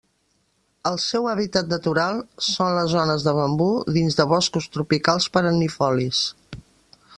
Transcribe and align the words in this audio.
El 0.91 0.95
seu 1.01 1.27
hàbitat 1.33 1.67
natural 1.73 2.23
són 2.47 2.71
les 2.77 2.89
zones 2.95 3.27
de 3.29 3.35
bambú 3.41 3.69
dins 3.99 4.19
de 4.21 4.27
boscos 4.35 4.69
tropicals 4.79 5.31
perennifolis. 5.37 6.27